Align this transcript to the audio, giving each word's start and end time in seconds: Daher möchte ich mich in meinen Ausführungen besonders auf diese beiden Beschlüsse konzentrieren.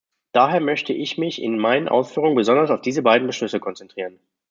Daher 0.31 0.61
möchte 0.61 0.93
ich 0.93 1.19
mich 1.19 1.39
in 1.39 1.59
meinen 1.59 1.87
Ausführungen 1.87 2.33
besonders 2.33 2.71
auf 2.71 2.81
diese 2.81 3.03
beiden 3.03 3.27
Beschlüsse 3.27 3.59
konzentrieren. 3.59 4.17